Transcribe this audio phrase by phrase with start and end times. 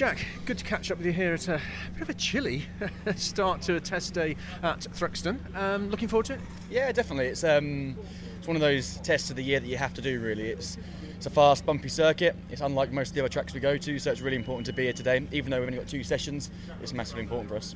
[0.00, 1.60] Jack, good to catch up with you here at a
[1.92, 2.64] bit of a chilly
[3.16, 5.38] start to a test day at Thruxton.
[5.54, 6.40] Um, looking forward to it?
[6.70, 7.26] Yeah, definitely.
[7.26, 7.94] It's um,
[8.38, 10.18] it's one of those tests of the year that you have to do.
[10.18, 10.78] Really, it's
[11.16, 12.34] it's a fast, bumpy circuit.
[12.48, 14.72] It's unlike most of the other tracks we go to, so it's really important to
[14.72, 15.20] be here today.
[15.32, 17.74] Even though we've only got two sessions, it's massively important for us.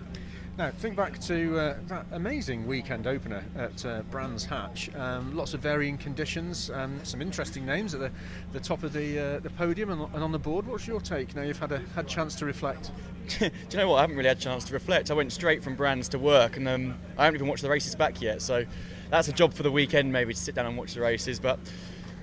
[0.56, 4.88] Now, think back to uh, that amazing weekend opener at uh, Brands Hatch.
[4.94, 8.12] Um, lots of varying conditions, um, some interesting names at the,
[8.52, 10.64] the top of the, uh, the podium and, and, on the board.
[10.64, 12.92] What's your take now you've had a had chance to reflect?
[13.40, 13.96] Do you know what?
[13.96, 15.10] I haven't really had a chance to reflect.
[15.10, 17.96] I went straight from Brands to work, and um, I haven't even watched the races
[17.96, 18.40] back yet.
[18.40, 18.64] So
[19.10, 21.40] that's a job for the weekend, maybe to sit down and watch the races.
[21.40, 21.58] But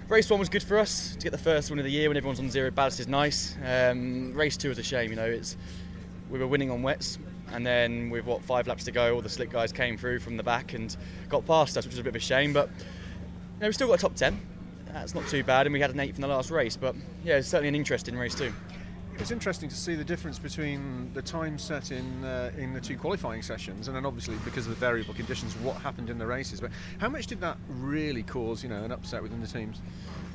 [0.07, 2.15] race one was good for us to get the first one of the year when
[2.15, 3.57] everyone's on zero ballast is nice.
[3.65, 5.09] Um, race two is a shame.
[5.09, 5.57] You know, it's
[6.29, 7.19] we were winning on wets
[7.53, 10.37] and then with what five laps to go, all the slick guys came through from
[10.37, 10.95] the back and
[11.29, 12.53] got past us, which was a bit of a shame.
[12.53, 14.39] But you know, we still got a top ten.
[14.93, 16.75] That's not too bad, and we had an eighth in the last race.
[16.75, 18.53] But yeah, it's certainly an interesting race too.
[19.21, 22.97] It's interesting to see the difference between the time set in uh, in the two
[22.97, 26.59] qualifying sessions, and then obviously because of the variable conditions, what happened in the races.
[26.59, 29.79] But how much did that really cause, you know, an upset within the teams?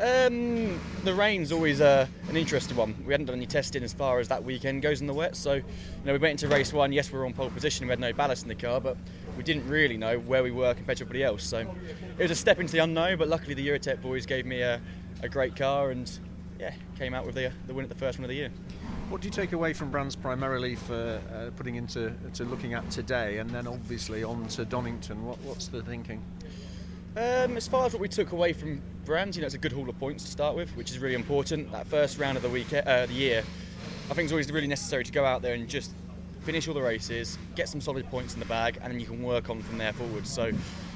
[0.00, 2.94] Um, the rain's always uh, an interesting one.
[3.05, 5.55] We hadn't done any testing as far as that weekend goes in the wet, so
[5.55, 5.64] you
[6.05, 6.92] know we went into race one.
[6.92, 7.89] Yes, we were on pole position.
[7.89, 8.96] We had no ballast in the car, but
[9.36, 11.42] we didn't really know where we were compared to everybody else.
[11.42, 11.66] So
[12.18, 13.18] it was a step into the unknown.
[13.18, 14.80] But luckily, the Eurotech boys gave me a,
[15.24, 16.08] a great car, and
[16.61, 18.50] yeah, came out with the, the win at the first one of the year.
[19.08, 22.90] What do you take away from Brands primarily for uh, putting into to looking at
[22.90, 25.24] today, and then obviously on to Donington?
[25.24, 26.20] What, what's the thinking?
[27.16, 29.70] Um, as far as what we took away from Brands, you know, it's a good
[29.70, 31.70] haul of points to start with, which is really important.
[31.70, 33.44] That first round of the week, uh, the year,
[34.10, 35.92] I think it's always really necessary to go out there and just
[36.42, 39.22] finish all the races, get some solid points in the bag, and then you can
[39.22, 40.27] work on from there forward.
[40.27, 40.50] So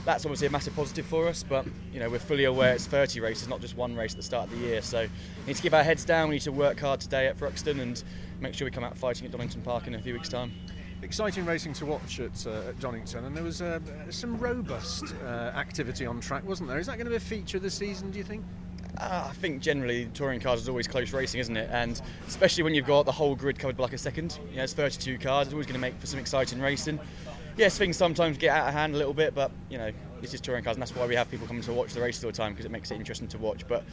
[0.04, 1.42] that's obviously a massive positive for us.
[1.42, 4.22] But you know, we're fully aware it's 30 races, not just one race at the
[4.22, 4.82] start of the year.
[4.82, 6.28] So we need to keep our heads down.
[6.28, 8.02] We need to work hard today at Thruxton and
[8.40, 10.52] make sure we come out fighting at Donington Park in a few weeks' time
[11.02, 15.52] exciting racing to watch at, uh, at Donington, and there was uh, some robust uh,
[15.54, 16.78] activity on track, wasn't there?
[16.78, 18.10] Is that going to be a feature this season?
[18.10, 18.44] Do you think?
[18.98, 21.70] Uh, I think generally touring cars is always close racing, isn't it?
[21.72, 24.38] And especially when you've got the whole grid covered by like a second.
[24.50, 25.46] You know, it's 32 cars.
[25.46, 26.98] It's always going to make for some exciting racing.
[27.56, 29.90] Yes, things sometimes get out of hand a little bit, but you know,
[30.20, 32.24] this is touring cars, and that's why we have people coming to watch the races
[32.24, 33.66] all the time because it makes it interesting to watch.
[33.66, 33.84] But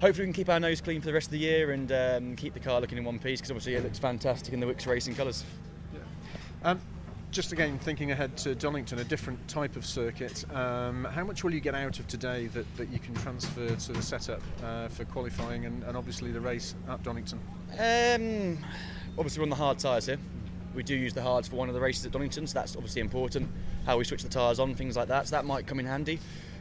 [0.00, 2.36] hopefully we can keep our nose clean for the rest of the year and um,
[2.36, 4.86] keep the car looking in one piece because obviously it looks fantastic in the Wix
[4.86, 5.44] Racing colours.
[5.92, 6.70] Yeah.
[6.70, 6.80] Um,
[7.30, 10.44] just again thinking ahead to Donington, a different type of circuit.
[10.54, 13.92] Um, how much will you get out of today that, that you can transfer to
[13.92, 17.38] the setup uh, for qualifying and, and, obviously the race at Donington?
[17.72, 18.64] Um,
[19.18, 20.18] obviously, we're on the hard tyres here.
[20.76, 23.00] We do use the hards for one of the races at Donington, so that's obviously
[23.00, 23.48] important.
[23.86, 25.26] How we switch the tyres on, things like that.
[25.26, 26.20] So that might come in handy.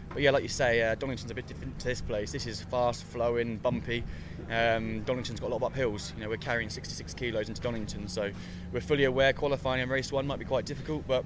[0.10, 2.32] But yeah, like you say, uh, Donington's a bit different to this place.
[2.32, 4.06] This is fast, flowing, bumpy.
[4.50, 6.16] Um, Donington's got a lot of uphills.
[6.16, 8.32] You know, we're carrying 66 kilos into Donington, so
[8.72, 11.26] we're fully aware qualifying in race one might be quite difficult, but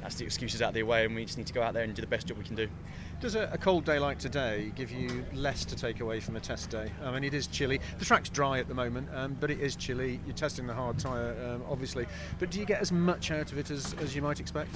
[0.00, 1.82] that's the excuses out of the way, and we just need to go out there
[1.82, 2.68] and do the best job we can do.
[3.22, 6.40] Does a, a, cold day like today give you less to take away from a
[6.40, 6.90] test day?
[7.04, 7.80] I mean, it is chilly.
[8.00, 10.18] The track's dry at the moment, um, but it is chilly.
[10.26, 12.06] You're testing the hard tyre, um, obviously.
[12.40, 14.74] But do you get as much out of it as, as you might expect?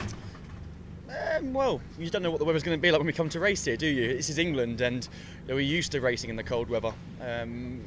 [1.34, 3.28] Um, well, you don't know what the weather's going to be like when we come
[3.30, 4.16] to race here, do you?
[4.16, 5.08] This is England, and
[5.42, 6.92] you know, we're used to racing in the cold weather.
[7.20, 7.82] Um,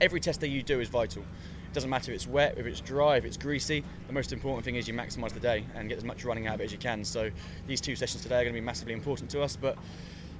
[0.00, 1.24] every test day you do is vital.
[1.68, 3.84] It doesn't matter if it's wet, if it's dry, if it's greasy.
[4.06, 6.54] The most important thing is you maximise the day and get as much running out
[6.54, 7.04] of it as you can.
[7.04, 7.30] So
[7.66, 9.56] these two sessions today are going to be massively important to us.
[9.56, 9.76] But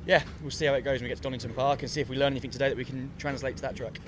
[0.07, 2.09] yeah, we'll see how it goes when we get to Donington Park and see if
[2.09, 4.01] we learn anything today that we can translate to that track.